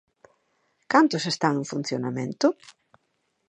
[0.91, 2.47] ¿Cantos están en funcionamento?